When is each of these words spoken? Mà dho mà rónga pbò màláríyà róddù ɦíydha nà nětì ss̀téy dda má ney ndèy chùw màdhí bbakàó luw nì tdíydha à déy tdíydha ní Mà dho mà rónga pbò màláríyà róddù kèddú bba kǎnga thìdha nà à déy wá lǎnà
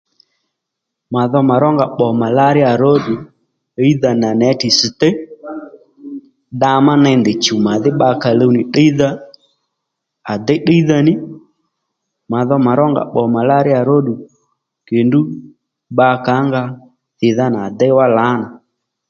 Mà 1.13 1.21
dho 1.31 1.39
mà 1.49 1.55
rónga 1.63 1.85
pbò 1.91 2.07
màláríyà 2.21 2.71
róddù 2.81 3.13
ɦíydha 3.77 4.11
nà 4.21 4.29
nětì 4.41 4.69
ss̀téy 4.79 5.15
dda 6.57 6.71
má 6.85 6.93
ney 7.03 7.17
ndèy 7.21 7.37
chùw 7.43 7.59
màdhí 7.67 7.89
bbakàó 7.93 8.37
luw 8.39 8.51
nì 8.55 8.61
tdíydha 8.67 9.09
à 10.31 10.33
déy 10.47 10.59
tdíydha 10.63 10.97
ní 11.07 11.13
Mà 12.31 12.39
dho 12.47 12.55
mà 12.65 12.71
rónga 12.79 13.03
pbò 13.09 13.21
màláríyà 13.35 13.81
róddù 13.89 14.13
kèddú 14.87 15.19
bba 15.93 16.07
kǎnga 16.25 16.61
thìdha 17.17 17.45
nà 17.53 17.59
à 17.67 17.69
déy 17.79 17.93
wá 17.97 18.05
lǎnà 18.17 18.47